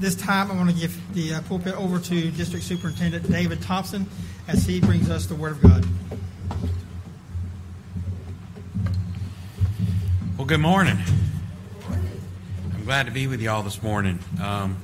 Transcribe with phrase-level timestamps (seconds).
[0.00, 4.06] this time, I want to give the uh, pulpit over to District Superintendent David Thompson
[4.46, 5.84] as he brings us the Word of God.
[10.36, 10.98] Well, good morning.
[12.74, 14.20] I'm glad to be with you all this morning.
[14.40, 14.76] Um,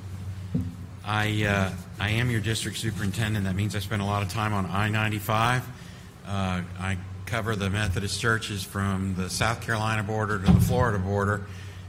[1.05, 1.71] I uh,
[2.01, 3.45] I am your district superintendent.
[3.45, 5.63] That means I spend a lot of time on I-95.
[6.27, 11.47] Uh, I cover the Methodist churches from the South Carolina border to the Florida border,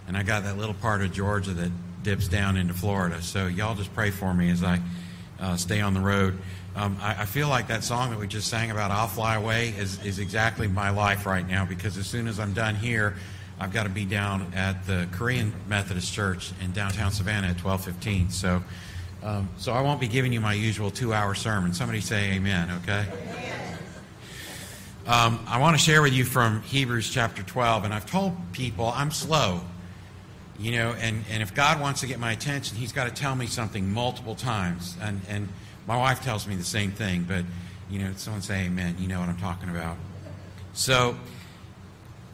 [0.07, 1.71] and I got that little part of Georgia that
[2.05, 3.19] dips down into Florida.
[3.23, 4.79] So y'all just pray for me as I
[5.39, 6.37] uh, stay on the road.
[6.75, 9.69] Um, I, I, feel like that song that we just sang about "I'll Fly Away"
[9.69, 13.15] is, is exactly my life right now because as soon as I'm done here,
[13.60, 18.32] I've got to be down at the Korean Methodist Church in downtown Savannah at 12:15.
[18.32, 18.61] So,
[19.24, 21.74] um, so I won't be giving you my usual two-hour sermon.
[21.74, 22.69] Somebody say Amen.
[22.83, 23.05] Okay.
[25.07, 28.91] Um, I want to share with you from Hebrews chapter 12, and I've told people
[28.96, 29.61] I'm slow
[30.59, 33.36] you know, and, and if God wants to get my attention, He's got to tell
[33.36, 34.95] me something multiple times.
[35.02, 35.50] And, and
[35.88, 37.45] my wife tells me the same thing, but,
[37.89, 38.95] you know, someone say amen.
[38.99, 39.97] You know what I'm talking about.
[40.73, 41.15] So,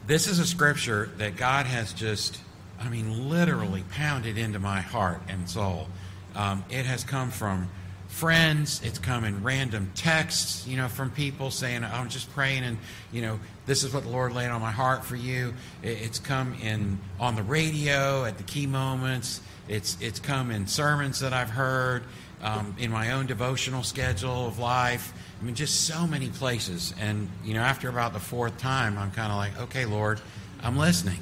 [0.06, 2.40] this is a scripture that God has just,
[2.80, 5.88] I mean, literally pounded into my heart and soul.
[6.34, 7.68] Um, it has come from
[8.12, 8.80] friends.
[8.84, 12.76] It's come in random texts, you know, from people saying, I'm just praying and,
[13.10, 15.54] you know, this is what the Lord laid on my heart for you.
[15.82, 19.40] It's come in on the radio at the key moments.
[19.66, 22.04] It's, it's come in sermons that I've heard,
[22.42, 25.14] um, in my own devotional schedule of life.
[25.40, 26.94] I mean, just so many places.
[27.00, 30.20] And, you know, after about the fourth time, I'm kind of like, okay, Lord,
[30.62, 31.20] I'm listening.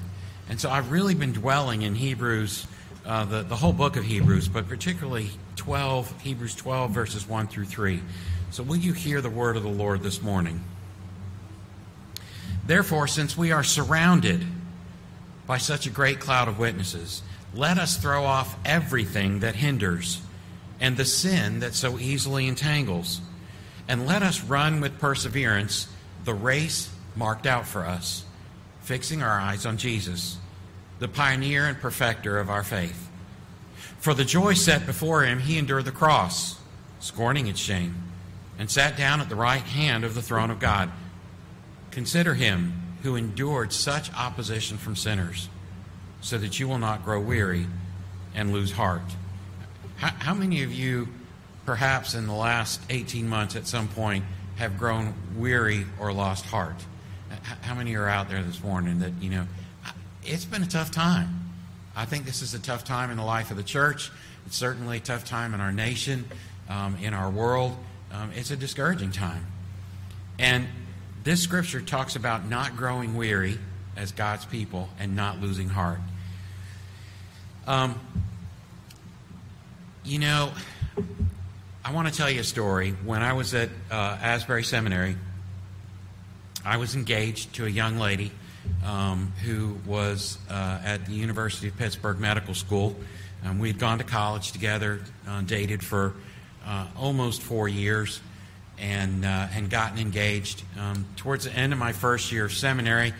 [0.49, 2.67] And so I've really been dwelling in Hebrews,
[3.07, 7.67] uh, the, the whole book of Hebrews, but particularly 12, Hebrews 12, verses 1 through
[7.67, 8.01] 3.
[8.51, 10.61] So will you hear the word of the Lord this morning?
[12.67, 14.45] Therefore, since we are surrounded
[15.47, 17.23] by such a great cloud of witnesses,
[17.55, 20.21] let us throw off everything that hinders
[20.81, 23.21] and the sin that so easily entangles,
[23.89, 25.89] and let us run with perseverance
[26.25, 28.25] the race marked out for us,
[28.83, 30.39] fixing our eyes on Jesus,
[31.01, 33.11] the pioneer and perfecter of our faith
[34.01, 36.59] for the joy set before him, he endured the cross,
[37.01, 37.95] scorning its shame,
[38.59, 40.91] and sat down at the right hand of the throne of God.
[41.91, 42.73] Consider him
[43.03, 45.51] who endured such opposition from sinners,
[46.23, 47.67] so that you will not grow weary
[48.35, 49.03] and lose heart.
[49.97, 51.09] How, how many of you,
[51.67, 54.25] perhaps in the last 18 months at some point,
[54.57, 56.77] have grown weary or lost heart?
[57.61, 59.47] How many are out there this morning that, you know,
[60.25, 61.51] it's been a tough time?
[61.97, 64.11] I think this is a tough time in the life of the church.
[64.47, 66.25] It's certainly a tough time in our nation,
[66.69, 67.77] um, in our world.
[68.13, 69.47] Um, it's a discouraging time.
[70.39, 70.67] And
[71.25, 73.59] this scripture talks about not growing weary
[73.97, 76.01] as God's people and not losing heart.
[77.67, 78.01] Um,
[80.05, 80.53] you know,
[81.85, 82.93] I want to tell you a story.
[83.05, 85.17] When I was at uh, Asbury Seminary,
[86.65, 88.33] I was engaged to a young lady
[88.85, 92.97] um, who was uh, at the University of Pittsburgh Medical School.
[93.45, 96.15] Um, we had gone to college together, uh, dated for
[96.67, 98.21] uh, almost four years,
[98.79, 100.63] and uh, and gotten engaged.
[100.79, 103.15] Um, towards the end of my first year of seminary,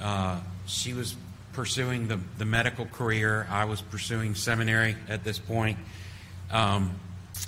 [0.00, 1.16] uh, she was
[1.52, 3.46] pursuing the, the medical career.
[3.50, 5.78] I was pursuing seminary at this point,
[6.50, 6.92] um,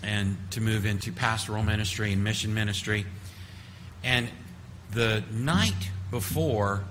[0.02, 3.04] and to move into pastoral ministry and mission ministry.
[4.04, 4.28] And
[4.92, 6.84] the night before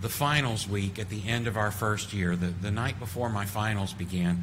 [0.00, 3.44] the finals week at the end of our first year, the, the night before my
[3.44, 4.42] finals began,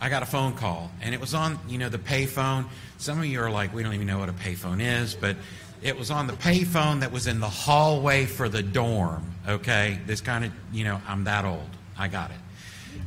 [0.00, 2.66] I got a phone call, and it was on, you know, the payphone.
[2.98, 5.36] Some of you are like, we don't even know what a payphone is, but
[5.82, 9.24] it was on the payphone that was in the hallway for the dorm.
[9.46, 11.68] Okay, this kind of, you know, I'm that old.
[11.98, 12.36] I got it.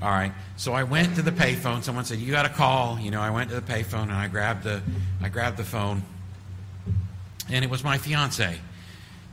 [0.01, 0.33] All right.
[0.55, 1.83] So I went to the payphone.
[1.83, 4.27] Someone said, "You got a call." You know, I went to the payphone and I
[4.27, 4.81] grabbed the,
[5.21, 6.03] I grabbed the phone,
[7.50, 8.59] and it was my fiance,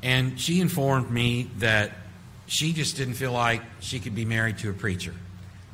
[0.02, 1.92] and she informed me that
[2.50, 5.14] she just didn't feel like she could be married to a preacher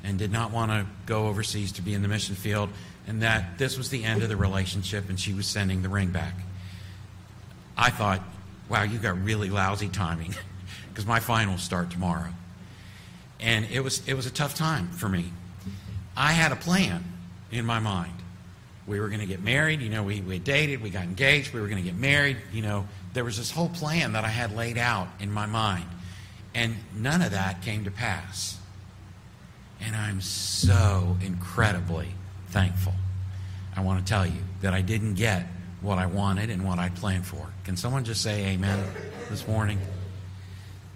[0.05, 2.69] and did not want to go overseas to be in the mission field,
[3.07, 6.11] and that this was the end of the relationship and she was sending the ring
[6.11, 6.35] back.
[7.79, 8.21] I thought,
[8.69, 10.35] wow, you got really lousy timing
[10.91, 12.29] because my finals start tomorrow.
[13.41, 15.33] And it was, it was a tough time for me.
[16.15, 17.03] I had a plan
[17.51, 18.13] in my mind.
[18.87, 21.61] We were going to get married, you know, we, we dated, we got engaged, we
[21.61, 22.87] were going to get married, you know.
[23.15, 25.87] There was this whole plan that I had laid out in my mind.
[26.57, 28.59] And none of that came to pass.
[29.81, 32.09] And I'm so incredibly
[32.49, 32.95] thankful.
[33.77, 35.47] I want to tell you that I didn't get
[35.83, 37.47] what I wanted and what I planned for.
[37.65, 38.83] Can someone just say amen
[39.29, 39.79] this morning?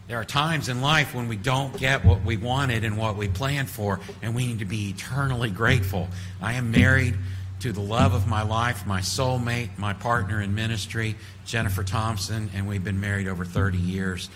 [0.09, 3.29] There are times in life when we don't get what we wanted and what we
[3.29, 6.09] planned for, and we need to be eternally grateful.
[6.41, 7.17] I am married
[7.61, 12.67] to the love of my life, my soulmate, my partner in ministry, Jennifer Thompson, and
[12.67, 14.31] we've been married over 30 years,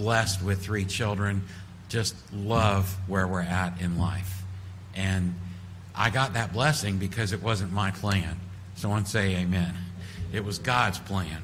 [0.00, 1.42] blessed with three children,
[1.90, 4.42] just love where we're at in life.
[4.94, 5.34] And
[5.94, 8.40] I got that blessing because it wasn't my plan.
[8.76, 9.74] Someone say amen.
[10.32, 11.42] It was God's plan.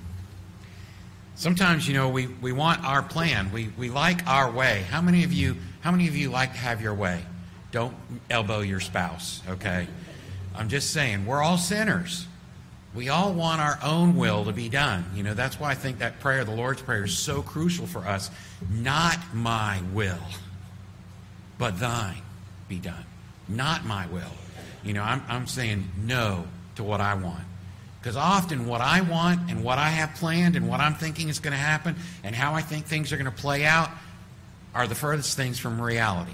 [1.34, 3.52] Sometimes, you know, we, we want our plan.
[3.52, 4.86] We, we like our way.
[4.90, 7.22] How many of you how many of you like to have your way?
[7.70, 7.94] Don't
[8.28, 9.86] elbow your spouse, okay?
[10.56, 12.26] I'm just saying, we're all sinners.
[12.96, 15.04] We all want our own will to be done.
[15.14, 18.00] You know, that's why I think that prayer, the Lord's Prayer, is so crucial for
[18.00, 18.30] us.
[18.70, 20.18] Not my will,
[21.58, 22.22] but thine
[22.68, 23.04] be done.
[23.48, 24.22] Not my will.
[24.82, 26.46] You know, I'm, I'm saying no
[26.76, 27.44] to what I want.
[28.00, 31.38] Because often what I want and what I have planned and what I'm thinking is
[31.38, 33.90] going to happen and how I think things are going to play out
[34.74, 36.32] are the furthest things from reality.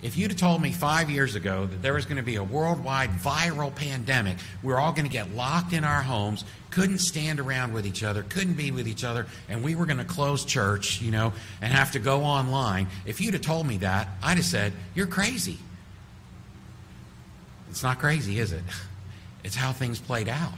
[0.00, 2.44] If you'd have told me five years ago that there was going to be a
[2.44, 7.40] worldwide viral pandemic, we are all going to get locked in our homes, couldn't stand
[7.40, 10.44] around with each other, couldn't be with each other, and we were going to close
[10.44, 14.36] church, you know, and have to go online, if you'd have told me that, I'd
[14.36, 15.58] have said, You're crazy.
[17.70, 18.62] It's not crazy, is it?
[19.44, 20.52] It's how things played out.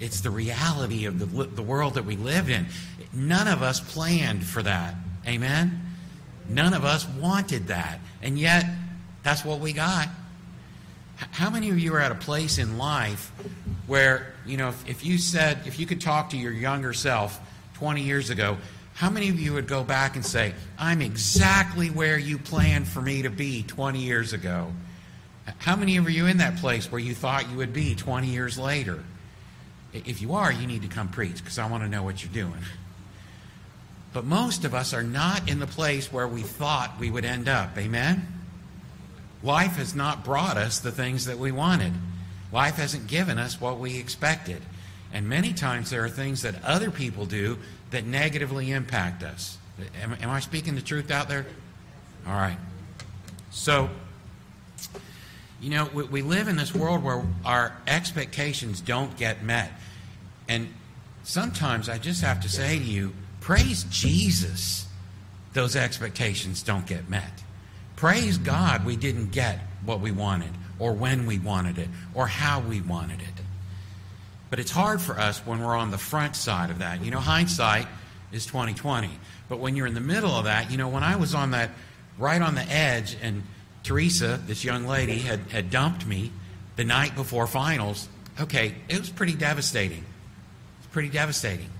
[0.00, 2.66] It's the reality of the, the world that we live in.
[3.12, 4.94] None of us planned for that.
[5.26, 5.85] Amen?
[6.48, 8.00] None of us wanted that.
[8.22, 8.66] And yet,
[9.22, 10.08] that's what we got.
[11.16, 13.32] How many of you are at a place in life
[13.86, 17.40] where, you know, if, if you said, if you could talk to your younger self
[17.74, 18.58] 20 years ago,
[18.94, 23.02] how many of you would go back and say, I'm exactly where you planned for
[23.02, 24.72] me to be 20 years ago?
[25.58, 28.26] How many of you are in that place where you thought you would be 20
[28.26, 29.04] years later?
[29.92, 32.32] If you are, you need to come preach because I want to know what you're
[32.32, 32.60] doing.
[34.12, 37.48] But most of us are not in the place where we thought we would end
[37.48, 37.76] up.
[37.76, 38.26] Amen?
[39.42, 41.92] Life has not brought us the things that we wanted.
[42.52, 44.62] Life hasn't given us what we expected.
[45.12, 47.58] And many times there are things that other people do
[47.90, 49.58] that negatively impact us.
[50.02, 51.46] Am, am I speaking the truth out there?
[52.26, 52.56] All right.
[53.50, 53.88] So,
[55.60, 59.70] you know, we, we live in this world where our expectations don't get met.
[60.48, 60.72] And
[61.24, 63.12] sometimes I just have to say to you,
[63.46, 64.88] praise Jesus,
[65.52, 67.44] those expectations don't get met.
[67.94, 70.50] Praise God we didn't get what we wanted,
[70.80, 73.44] or when we wanted it, or how we wanted it.
[74.50, 77.04] But it's hard for us when we're on the front side of that.
[77.04, 77.86] You know, hindsight
[78.32, 79.10] is 2020.
[79.48, 81.70] But when you're in the middle of that, you know, when I was on that
[82.18, 83.44] right on the edge and
[83.84, 86.32] Teresa, this young lady, had, had dumped me
[86.74, 88.08] the night before finals.
[88.40, 90.04] Okay, it was pretty devastating.
[90.80, 91.70] It's pretty devastating.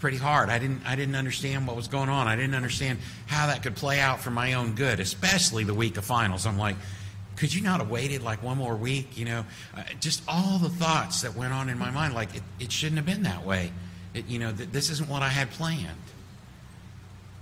[0.00, 0.48] Pretty hard.
[0.48, 2.28] I didn't I didn't understand what was going on.
[2.28, 5.96] I didn't understand how that could play out for my own good, especially the week
[5.96, 6.46] of finals.
[6.46, 6.76] I'm like,
[7.36, 9.18] could you not have waited like one more week?
[9.18, 9.44] You know,
[9.76, 12.14] uh, just all the thoughts that went on in my mind.
[12.14, 13.72] Like it, it shouldn't have been that way.
[14.14, 15.98] It, you know, th- this isn't what I had planned.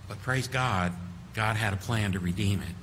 [0.09, 0.93] But praise God,
[1.35, 2.75] God had a plan to redeem it.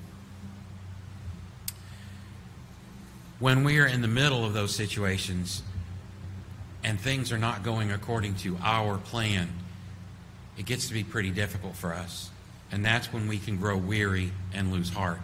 [3.44, 5.64] when we are in the middle of those situations
[6.82, 9.50] and things are not going according to our plan,
[10.58, 12.30] it gets to be pretty difficult for us.
[12.72, 15.22] And that's when we can grow weary and lose heart.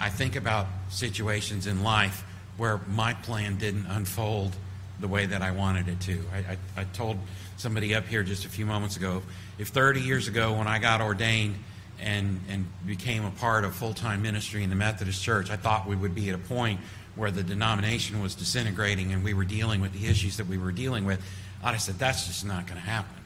[0.00, 2.24] I think about situations in life
[2.56, 4.54] where my plan didn't unfold
[5.00, 6.24] the way that I wanted it to.
[6.32, 7.18] I, I, I told
[7.56, 9.22] somebody up here just a few moments ago
[9.58, 11.56] if 30 years ago when I got ordained,
[12.00, 15.86] and, and became a part of full time ministry in the Methodist Church, I thought
[15.86, 16.80] we would be at a point
[17.14, 20.72] where the denomination was disintegrating and we were dealing with the issues that we were
[20.72, 21.22] dealing with.
[21.62, 23.23] I said, that's just not going to happen.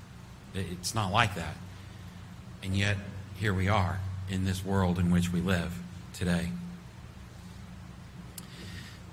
[0.55, 1.55] It's not like that.
[2.63, 2.97] And yet,
[3.39, 5.73] here we are in this world in which we live
[6.15, 6.49] today.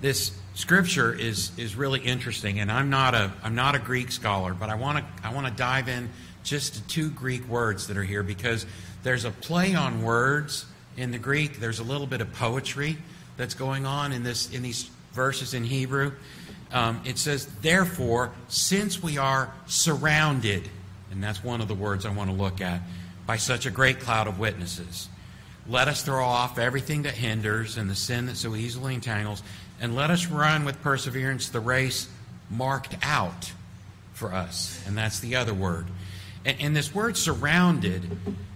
[0.00, 4.52] This scripture is, is really interesting, and I'm not a, I'm not a Greek scholar,
[4.52, 6.10] but I want to I want to dive in
[6.44, 8.66] just to two Greek words that are here because
[9.02, 10.66] there's a play on words
[10.96, 11.60] in the Greek.
[11.60, 12.98] There's a little bit of poetry
[13.36, 16.12] that's going on in this in these verses in Hebrew.
[16.72, 20.68] Um, it says, "Therefore, since we are surrounded,"
[21.10, 22.80] and that's one of the words I want to look at,
[23.26, 25.08] by such a great cloud of witnesses.
[25.68, 29.42] Let us throw off everything that hinders and the sin that so easily entangles,
[29.80, 32.08] and let us run with perseverance the race
[32.50, 33.52] marked out
[34.14, 34.82] for us.
[34.86, 35.86] And that's the other word.
[36.44, 38.04] And, and this word surrounded,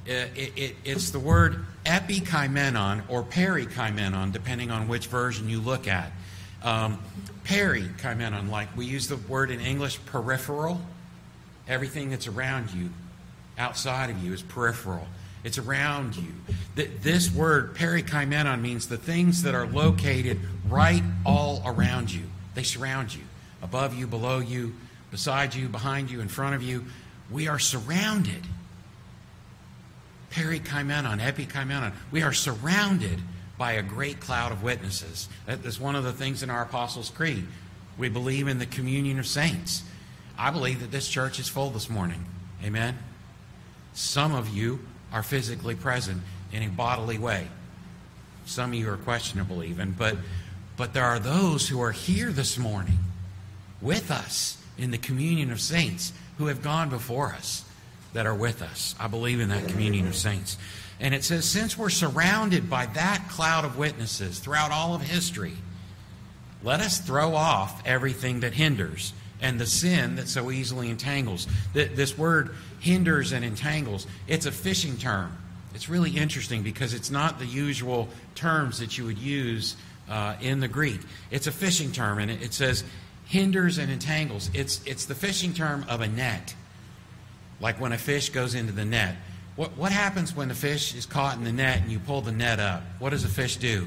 [0.09, 5.89] uh, it, it, it's the word epikaimenon or perikaimenon, depending on which version you look
[5.89, 6.13] at.
[6.63, 6.99] Um,
[7.45, 10.81] perikaimenon, like we use the word in English, peripheral.
[11.69, 12.91] Everything that's around you,
[13.59, 15.07] outside of you, is peripheral.
[15.45, 16.33] It's around you.
[16.77, 22.25] Th- This word, perikaimenon, means the things that are located right all around you.
[22.55, 23.23] They surround you.
[23.63, 24.75] Above you, below you,
[25.11, 26.85] beside you, behind you, in front of you.
[27.31, 28.47] We are surrounded.
[30.33, 31.93] Perikaimenon, epikaimenon.
[32.11, 33.21] We are surrounded
[33.59, 35.29] by a great cloud of witnesses.
[35.47, 37.47] That is one of the things in our Apostles' Creed.
[37.99, 39.83] We believe in the communion of saints.
[40.41, 42.25] I believe that this church is full this morning.
[42.65, 42.97] Amen.
[43.93, 44.81] Some of you
[45.13, 47.47] are physically present in a bodily way.
[48.47, 50.17] Some of you are questionable even, but
[50.79, 52.99] but there are those who are here this morning
[53.83, 57.63] with us in the communion of saints who have gone before us
[58.15, 58.95] that are with us.
[58.99, 60.57] I believe in that communion of saints.
[61.01, 65.53] And it says, since we're surrounded by that cloud of witnesses throughout all of history,
[66.63, 71.47] let us throw off everything that hinders and the sin that so easily entangles.
[71.73, 75.37] This word hinders and entangles, it's a fishing term.
[75.75, 79.77] It's really interesting because it's not the usual terms that you would use
[80.09, 81.01] uh, in the Greek.
[81.31, 82.85] It's a fishing term, and it says
[83.27, 84.51] hinders and entangles.
[84.53, 86.55] It's, it's the fishing term of a net,
[87.61, 89.17] like when a fish goes into the net.
[89.55, 92.33] What, what happens when the fish is caught in the net and you pull the
[92.33, 92.83] net up?
[92.99, 93.87] What does a fish do?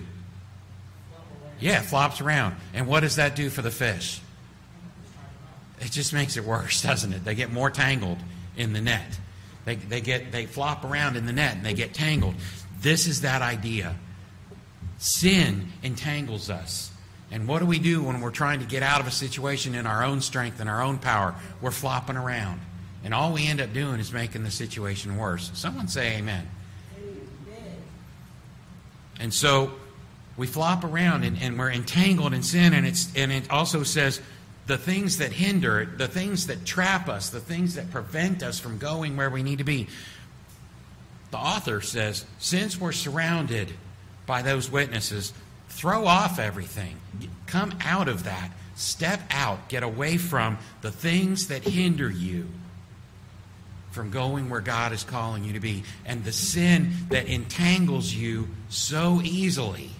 [1.59, 2.55] Yeah, it flops around.
[2.73, 4.21] And what does that do for the fish?
[5.79, 7.25] It just makes it worse, doesn't it?
[7.25, 8.17] They get more tangled
[8.55, 9.19] in the net.
[9.65, 12.35] They, they, get, they flop around in the net and they get tangled.
[12.81, 13.95] This is that idea.
[14.97, 16.91] Sin entangles us.
[17.31, 19.87] And what do we do when we're trying to get out of a situation in
[19.87, 21.33] our own strength and our own power?
[21.61, 22.61] We're flopping around.
[23.03, 25.51] And all we end up doing is making the situation worse.
[25.53, 26.47] Someone say amen.
[29.19, 29.71] And so
[30.37, 34.21] we flop around and, and we're entangled in sin, and, it's, and it also says
[34.65, 38.59] the things that hinder, it, the things that trap us, the things that prevent us
[38.59, 39.87] from going where we need to be.
[41.31, 43.73] The author says, since we're surrounded
[44.25, 45.33] by those witnesses,
[45.69, 46.97] throw off everything.
[47.45, 48.51] Come out of that.
[48.75, 49.67] Step out.
[49.67, 52.47] Get away from the things that hinder you
[53.91, 58.47] from going where God is calling you to be and the sin that entangles you
[58.69, 59.91] so easily.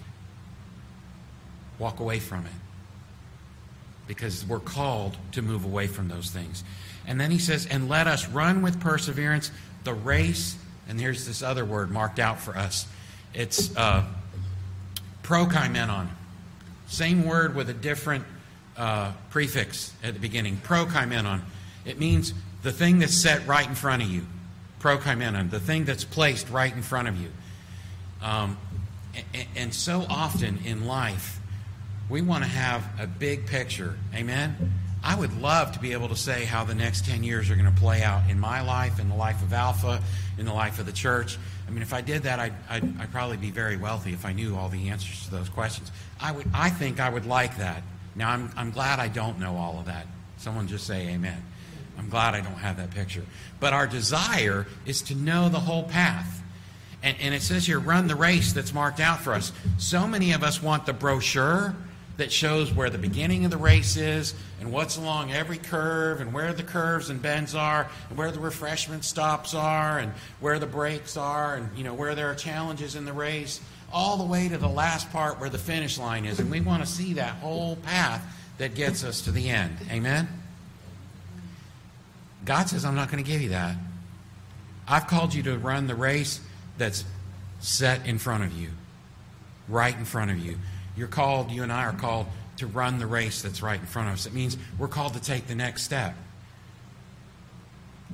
[1.78, 2.63] Walk away from it
[4.06, 6.64] because we're called to move away from those things.
[7.06, 9.50] And then he says, and let us run with perseverance
[9.84, 10.56] the race.
[10.88, 12.86] And here's this other word marked out for us
[13.32, 14.04] it's uh,
[15.22, 16.08] prokaimenon.
[16.86, 18.24] Same word with a different
[18.76, 20.56] uh, prefix at the beginning.
[20.58, 21.40] Prokaimenon.
[21.84, 22.32] It means
[22.62, 24.26] the thing that's set right in front of you.
[24.80, 25.50] Prokaimenon.
[25.50, 27.30] The thing that's placed right in front of you.
[28.22, 28.56] Um,
[29.34, 31.40] and, and so often in life,
[32.08, 33.96] we want to have a big picture.
[34.14, 34.72] Amen?
[35.02, 37.72] I would love to be able to say how the next 10 years are going
[37.72, 40.00] to play out in my life, in the life of Alpha,
[40.38, 41.38] in the life of the church.
[41.68, 44.32] I mean, if I did that, I'd, I'd, I'd probably be very wealthy if I
[44.32, 45.92] knew all the answers to those questions.
[46.20, 47.82] I, would, I think I would like that.
[48.14, 50.06] Now, I'm, I'm glad I don't know all of that.
[50.38, 51.42] Someone just say amen.
[51.98, 53.24] I'm glad I don't have that picture.
[53.60, 56.42] But our desire is to know the whole path.
[57.02, 59.52] And, and it says here, run the race that's marked out for us.
[59.76, 61.76] So many of us want the brochure
[62.16, 66.32] that shows where the beginning of the race is and what's along every curve and
[66.32, 70.66] where the curves and bends are and where the refreshment stops are and where the
[70.66, 73.60] breaks are and you know where there are challenges in the race
[73.92, 76.40] all the way to the last part where the finish line is.
[76.40, 78.24] And we want to see that whole path
[78.58, 79.76] that gets us to the end.
[79.90, 80.28] Amen?
[82.44, 83.76] God says i'm not going to give you that.
[84.86, 86.40] I've called you to run the race
[86.76, 87.04] that's
[87.60, 88.68] set in front of you
[89.68, 90.58] right in front of you
[90.96, 92.26] you're called, you and I are called
[92.58, 94.26] to run the race that's right in front of us.
[94.26, 96.14] It means we're called to take the next step.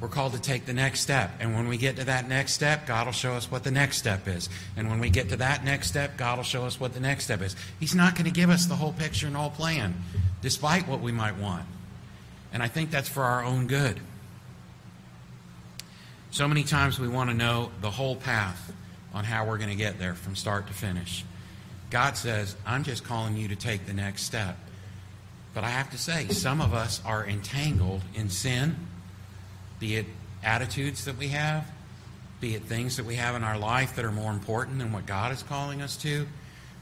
[0.00, 1.30] We're called to take the next step.
[1.40, 3.99] And when we get to that next step, God will show us what the next
[3.99, 4.49] step is.
[4.76, 7.25] And when we get to that next step, God will show us what the next
[7.25, 7.54] step is.
[7.78, 9.94] He's not going to give us the whole picture and whole plan,
[10.40, 11.66] despite what we might want.
[12.52, 14.00] And I think that's for our own good.
[16.30, 18.72] So many times we want to know the whole path
[19.12, 21.25] on how we're going to get there from start to finish.
[21.90, 24.56] God says, I'm just calling you to take the next step.
[25.52, 28.76] But I have to say, some of us are entangled in sin,
[29.80, 30.06] be it
[30.44, 31.66] attitudes that we have,
[32.40, 35.06] be it things that we have in our life that are more important than what
[35.06, 36.26] God is calling us to.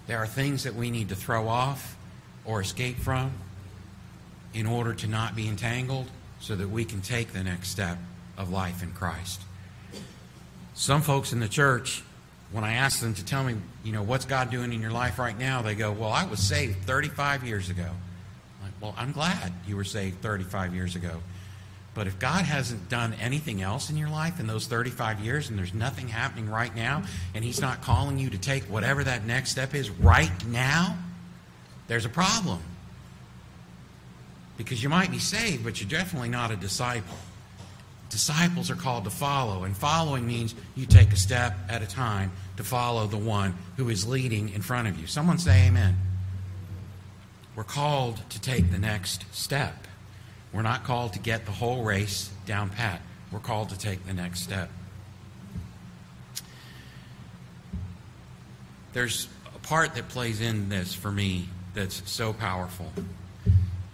[0.06, 1.96] There are things that we need to throw off
[2.44, 3.32] or escape from
[4.54, 6.10] in order to not be entangled
[6.40, 7.98] so that we can take the next step
[8.36, 9.40] of life in Christ.
[10.74, 12.02] Some folks in the church
[12.50, 15.18] when I ask them to tell me, you know, what's God doing in your life
[15.18, 17.86] right now, they go, well, I was saved 35 years ago.
[17.86, 21.20] I'm like, well, I'm glad you were saved 35 years ago.
[21.94, 25.58] But if God hasn't done anything else in your life in those 35 years and
[25.58, 27.02] there's nothing happening right now,
[27.34, 30.96] and He's not calling you to take whatever that next step is right now,
[31.88, 32.60] there's a problem.
[34.56, 37.16] Because you might be saved, but you're definitely not a disciple.
[38.10, 42.32] Disciples are called to follow, and following means you take a step at a time
[42.56, 45.06] to follow the one who is leading in front of you.
[45.06, 45.96] Someone say amen.
[47.54, 49.86] We're called to take the next step.
[50.52, 53.02] We're not called to get the whole race down pat.
[53.30, 54.70] We're called to take the next step.
[58.94, 62.90] There's a part that plays in this for me that's so powerful.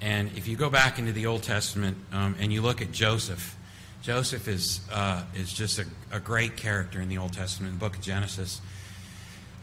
[0.01, 3.57] And if you go back into the Old Testament um, and you look at Joseph,
[4.05, 7.81] Joseph is, uh, is just a, a great character in the Old Testament, in the
[7.83, 8.61] book of Genesis.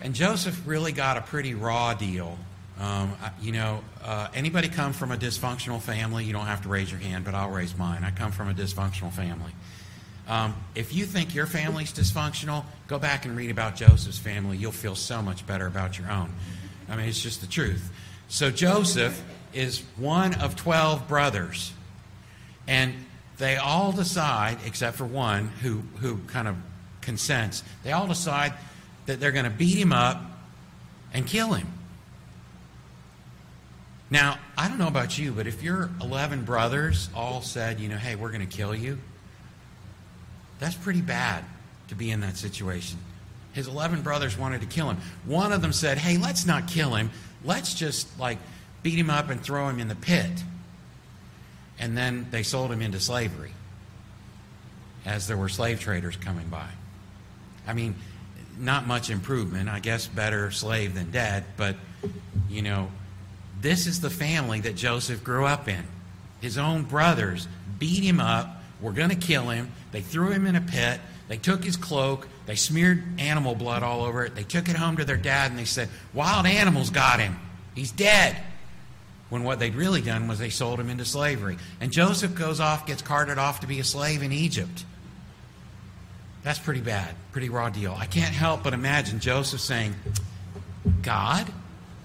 [0.01, 2.39] And Joseph really got a pretty raw deal.
[2.79, 6.25] Um, you know, uh, anybody come from a dysfunctional family?
[6.25, 8.03] You don't have to raise your hand, but I'll raise mine.
[8.03, 9.51] I come from a dysfunctional family.
[10.27, 14.57] Um, if you think your family's dysfunctional, go back and read about Joseph's family.
[14.57, 16.33] You'll feel so much better about your own.
[16.89, 17.91] I mean, it's just the truth.
[18.27, 19.21] So Joseph
[19.53, 21.73] is one of 12 brothers.
[22.67, 22.95] And
[23.41, 26.55] they all decide, except for one who, who kind of
[27.01, 28.53] consents, they all decide
[29.07, 30.21] that they're going to beat him up
[31.11, 31.67] and kill him.
[34.11, 37.97] Now, I don't know about you, but if your 11 brothers all said, you know,
[37.97, 38.99] hey, we're going to kill you,
[40.59, 41.43] that's pretty bad
[41.87, 42.99] to be in that situation.
[43.53, 44.97] His 11 brothers wanted to kill him.
[45.25, 47.09] One of them said, hey, let's not kill him.
[47.43, 48.37] Let's just, like,
[48.83, 50.43] beat him up and throw him in the pit
[51.81, 53.51] and then they sold him into slavery
[55.03, 56.67] as there were slave traders coming by.
[57.67, 57.95] I mean,
[58.57, 59.67] not much improvement.
[59.67, 61.75] I guess better slave than dead, but,
[62.49, 62.89] you know,
[63.59, 65.83] this is the family that Joseph grew up in.
[66.39, 67.47] His own brothers
[67.79, 69.71] beat him up, were going to kill him.
[69.91, 70.99] They threw him in a pit.
[71.27, 72.27] They took his cloak.
[72.45, 74.35] They smeared animal blood all over it.
[74.35, 77.39] They took it home to their dad and they said, Wild animals got him.
[77.73, 78.37] He's dead
[79.31, 81.57] when what they'd really done was they sold him into slavery.
[81.79, 84.83] And Joseph goes off, gets carted off to be a slave in Egypt.
[86.43, 87.95] That's pretty bad, pretty raw deal.
[87.97, 89.95] I can't help but imagine Joseph saying,
[91.01, 91.47] God,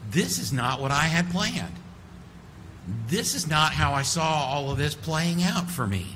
[0.08, 1.74] this is not what I had planned.
[3.08, 6.06] This is not how I saw all of this playing out for me.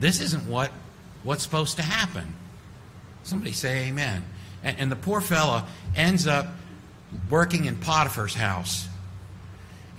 [0.00, 0.72] This isn't what,
[1.22, 2.34] what's supposed to happen.
[3.22, 4.24] Somebody say amen.
[4.64, 6.48] And, and the poor fella ends up
[7.30, 8.88] working in Potiphar's house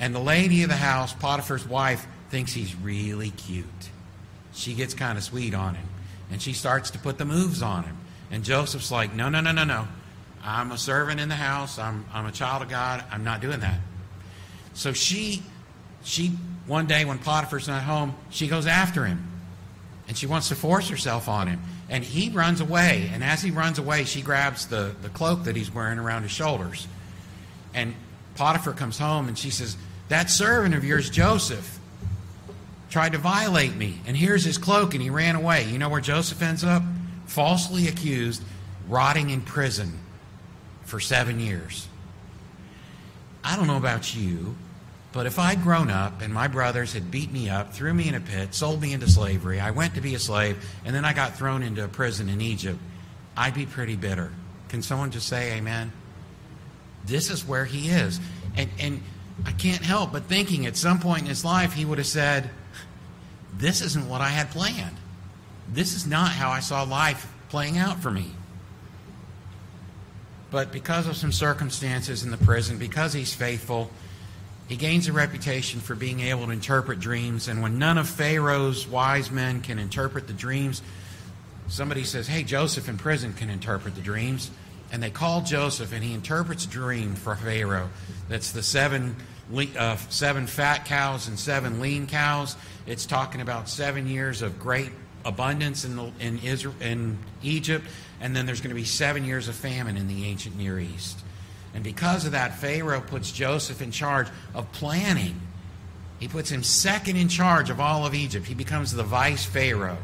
[0.01, 3.65] and the lady of the house, Potiphar's wife, thinks he's really cute.
[4.51, 5.87] She gets kind of sweet on him.
[6.31, 7.97] And she starts to put the moves on him.
[8.31, 9.87] And Joseph's like, no, no, no, no, no.
[10.43, 11.77] I'm a servant in the house.
[11.77, 13.03] I'm, I'm a child of God.
[13.11, 13.79] I'm not doing that.
[14.73, 15.43] So she,
[16.03, 16.29] she,
[16.65, 19.27] one day when Potiphar's not home, she goes after him.
[20.07, 21.61] And she wants to force herself on him.
[21.89, 23.07] And he runs away.
[23.13, 26.31] And as he runs away, she grabs the, the cloak that he's wearing around his
[26.31, 26.87] shoulders.
[27.75, 27.93] And
[28.33, 29.77] Potiphar comes home and she says,
[30.11, 31.79] that servant of yours, Joseph,
[32.89, 35.63] tried to violate me, and here's his cloak, and he ran away.
[35.63, 36.83] You know where Joseph ends up?
[37.27, 38.43] Falsely accused,
[38.89, 39.97] rotting in prison
[40.83, 41.87] for seven years.
[43.41, 44.57] I don't know about you,
[45.13, 48.15] but if I'd grown up and my brothers had beat me up, threw me in
[48.15, 51.13] a pit, sold me into slavery, I went to be a slave, and then I
[51.13, 52.79] got thrown into a prison in Egypt,
[53.37, 54.33] I'd be pretty bitter.
[54.67, 55.93] Can someone just say amen?
[57.05, 58.19] This is where he is.
[58.57, 59.01] And, and
[59.45, 62.49] I can't help but thinking at some point in his life he would have said,
[63.55, 64.97] This isn't what I had planned.
[65.71, 68.31] This is not how I saw life playing out for me.
[70.51, 73.89] But because of some circumstances in the prison, because he's faithful,
[74.67, 77.47] he gains a reputation for being able to interpret dreams.
[77.47, 80.81] And when none of Pharaoh's wise men can interpret the dreams,
[81.67, 84.51] somebody says, Hey, Joseph in prison can interpret the dreams.
[84.91, 87.89] And they call Joseph, and he interprets a dream for Pharaoh.
[88.27, 89.15] That's the seven
[89.77, 92.55] uh, seven fat cows and seven lean cows.
[92.85, 94.91] It's talking about seven years of great
[95.23, 97.85] abundance in, the, in, Israel, in Egypt,
[98.19, 101.19] and then there's going to be seven years of famine in the ancient Near East.
[101.73, 105.39] And because of that, Pharaoh puts Joseph in charge of planning.
[106.19, 108.45] He puts him second in charge of all of Egypt.
[108.45, 109.97] He becomes the vice Pharaoh.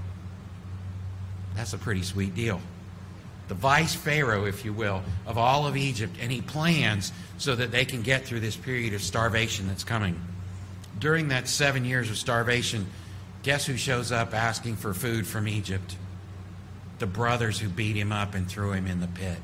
[1.55, 2.61] That's a pretty sweet deal
[3.47, 7.71] the vice pharaoh, if you will, of all of Egypt, and he plans so that
[7.71, 10.19] they can get through this period of starvation that's coming.
[10.99, 12.87] During that seven years of starvation,
[13.43, 15.95] guess who shows up asking for food from Egypt?
[16.99, 19.37] The brothers who beat him up and threw him in the pit.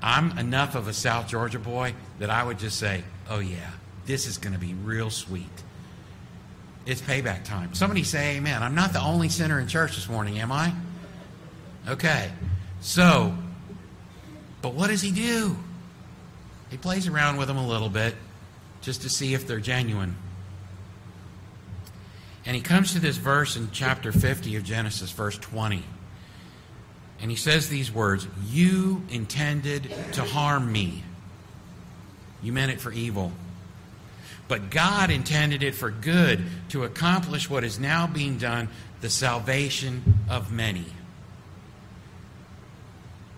[0.00, 3.70] I'm enough of a South Georgia boy that I would just say, oh, yeah,
[4.06, 5.46] this is going to be real sweet.
[6.86, 7.74] It's payback time.
[7.74, 8.62] Somebody say amen.
[8.62, 10.72] I'm not the only sinner in church this morning, am I?
[11.88, 12.30] Okay.
[12.84, 13.34] So,
[14.60, 15.56] but what does he do?
[16.70, 18.14] He plays around with them a little bit
[18.82, 20.16] just to see if they're genuine.
[22.44, 25.82] And he comes to this verse in chapter 50 of Genesis, verse 20.
[27.22, 31.04] And he says these words You intended to harm me.
[32.42, 33.32] You meant it for evil.
[34.46, 38.68] But God intended it for good to accomplish what is now being done
[39.00, 40.84] the salvation of many.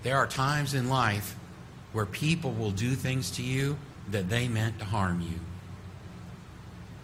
[0.06, 1.34] There are times in life
[1.92, 3.76] where people will do things to you
[4.12, 5.40] that they meant to harm you.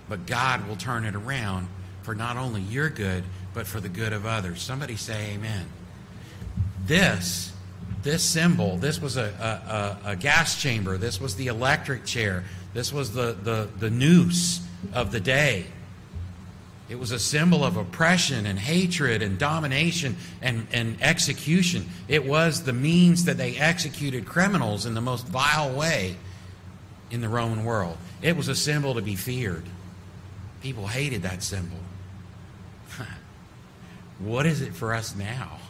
[0.08, 1.66] But God will turn it around
[2.04, 4.62] for not only your good, but for the good of others.
[4.62, 5.66] Somebody say amen.
[6.86, 7.52] This,
[8.04, 12.92] this symbol, this was a, a, a, gas chamber, this was the electric chair, this
[12.92, 15.66] was the, the, the noose of the day.
[16.92, 21.86] It was a symbol of oppression and hatred and domination and, and execution.
[22.06, 26.16] It was the means that they executed criminals in the most vile way
[27.10, 27.96] in the Roman world.
[28.20, 29.64] It was a symbol to be feared.
[30.60, 31.78] People hated that symbol.
[34.18, 35.60] what is it for us now?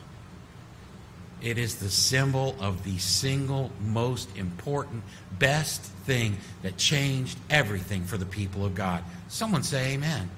[1.40, 5.04] It is the symbol of the single most important,
[5.38, 9.04] best thing that changed everything for the people of God.
[9.28, 10.28] Someone say amen.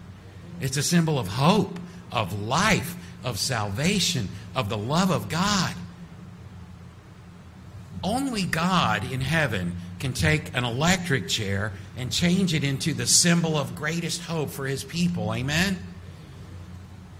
[0.64, 1.78] It's a symbol of hope,
[2.10, 5.74] of life, of salvation, of the love of God.
[8.02, 13.58] Only God in heaven can take an electric chair and change it into the symbol
[13.58, 15.34] of greatest hope for his people.
[15.34, 15.76] Amen?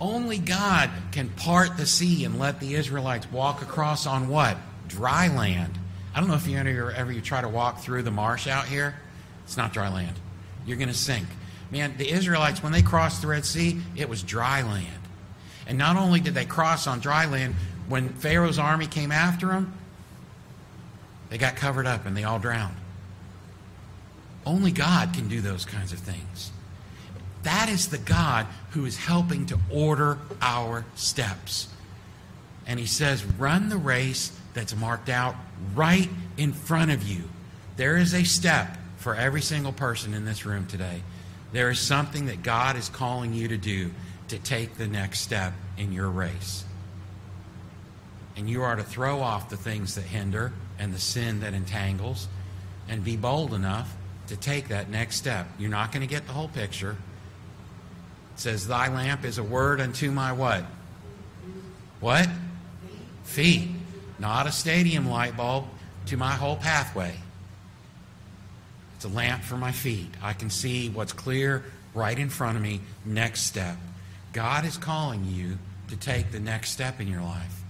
[0.00, 4.56] Only God can part the sea and let the Israelites walk across on what?
[4.88, 5.78] Dry land.
[6.14, 8.68] I don't know if you ever, ever you try to walk through the marsh out
[8.68, 8.94] here.
[9.44, 10.16] It's not dry land.
[10.64, 11.26] You're going to sink.
[11.70, 15.00] Man, the Israelites, when they crossed the Red Sea, it was dry land.
[15.66, 17.54] And not only did they cross on dry land,
[17.88, 19.72] when Pharaoh's army came after them,
[21.30, 22.76] they got covered up and they all drowned.
[24.46, 26.52] Only God can do those kinds of things.
[27.44, 31.68] That is the God who is helping to order our steps.
[32.66, 35.34] And he says, run the race that's marked out
[35.74, 37.24] right in front of you.
[37.76, 41.02] There is a step for every single person in this room today.
[41.54, 43.92] There is something that God is calling you to do
[44.26, 46.64] to take the next step in your race.
[48.36, 52.26] And you are to throw off the things that hinder and the sin that entangles
[52.88, 53.94] and be bold enough
[54.26, 55.46] to take that next step.
[55.56, 56.96] You're not going to get the whole picture.
[58.34, 60.64] It says, Thy lamp is a word unto my what?
[62.00, 62.28] What?
[63.22, 63.68] Feet.
[64.18, 65.66] Not a stadium light bulb
[66.06, 67.14] to my whole pathway.
[69.04, 70.08] It's a lamp for my feet.
[70.22, 71.62] I can see what's clear
[71.92, 72.80] right in front of me.
[73.04, 73.76] Next step.
[74.32, 77.62] God is calling you to take the next step in your life.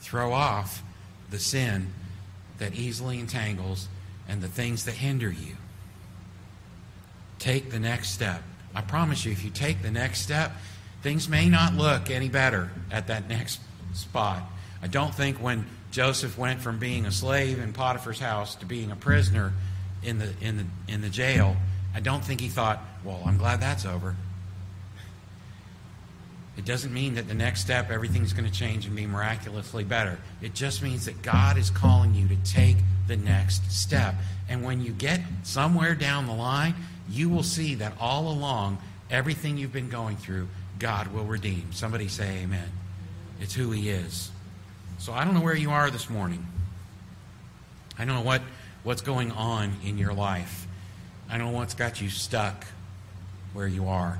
[0.00, 0.82] Throw off
[1.30, 1.94] the sin
[2.58, 3.88] that easily entangles
[4.28, 5.56] and the things that hinder you.
[7.38, 8.42] Take the next step.
[8.74, 10.52] I promise you, if you take the next step,
[11.02, 13.60] things may not look any better at that next
[13.94, 14.42] spot.
[14.82, 18.90] I don't think when Joseph went from being a slave in Potiphar's house to being
[18.90, 19.54] a prisoner
[20.02, 21.56] in the, in the, in the jail,
[21.94, 24.16] I don't think he thought, well, I'm glad that's over.
[26.56, 30.18] It doesn't mean that the next step everything's going to change and be miraculously better.
[30.42, 34.14] It just means that God is calling you to take the next step.
[34.48, 36.74] And when you get somewhere down the line,
[37.08, 38.78] you will see that all along,
[39.10, 41.72] everything you've been going through, God will redeem.
[41.72, 42.68] Somebody say amen.
[43.40, 44.30] It's who He is.
[44.98, 46.46] So I don't know where you are this morning.
[47.98, 48.42] I don't know what,
[48.82, 50.66] what's going on in your life.
[51.30, 52.66] I know what's got you stuck
[53.52, 54.18] where you are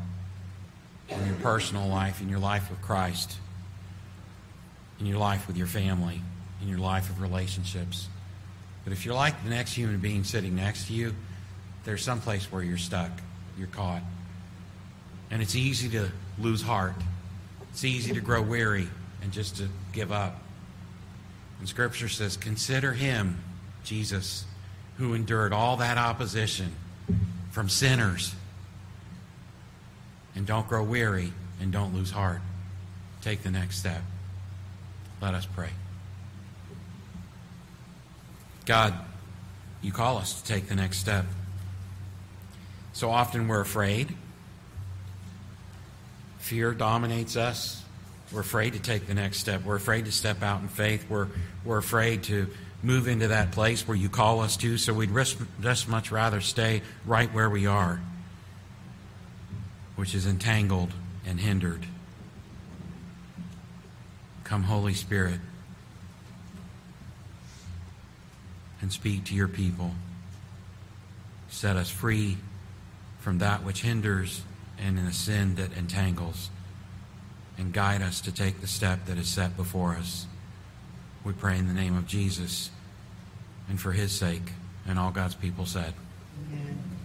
[1.09, 3.37] in your personal life, in your life with Christ,
[5.01, 6.20] in your life with your family,
[6.62, 8.09] in your life of relationships.
[8.85, 11.14] But if you're like the next human being sitting next to you,
[11.85, 13.11] there's some place where you're stuck,
[13.59, 14.03] you're caught.
[15.31, 16.94] And it's easy to lose heart.
[17.70, 18.88] It's easy to grow weary
[19.22, 20.40] and just to give up.
[21.59, 23.42] And Scripture says, Consider him,
[23.85, 24.44] Jesus,
[24.98, 26.72] who endured all that opposition
[27.50, 28.35] from sinners.
[30.35, 32.40] And don't grow weary and don't lose heart.
[33.20, 34.02] Take the next step.
[35.20, 35.70] Let us pray.
[38.64, 38.94] God,
[39.83, 41.26] you call us to take the next step.
[42.92, 44.14] So often we're afraid.
[46.38, 47.83] Fear dominates us.
[48.33, 49.64] We're afraid to take the next step.
[49.64, 51.05] We're afraid to step out in faith.
[51.09, 51.28] We're,
[51.64, 52.48] we're afraid to
[52.82, 55.14] move into that place where you call us to, so we'd
[55.60, 58.00] just much rather stay right where we are.
[59.96, 60.92] which is entangled
[61.26, 61.86] and hindered.
[64.44, 65.38] Come, Holy Spirit,
[68.80, 69.92] and speak to your people.
[71.48, 72.38] Set us free
[73.20, 74.42] from that which hinders
[74.78, 76.50] and in the sin that entangles,
[77.56, 80.26] and guide us to take the step that is set before us.
[81.24, 82.70] We pray in the name of Jesus
[83.68, 84.52] and for his sake,
[84.87, 85.94] and all God's people said.